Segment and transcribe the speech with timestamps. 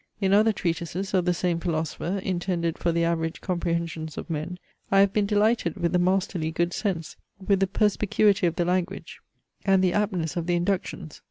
[0.19, 4.57] In other treatises of the same philosopher, intended for the average comprehensions of men,
[4.89, 9.19] I have been delighted with the masterly good sense, with the perspicuity of the language,
[9.63, 11.19] and the aptness of the inductions.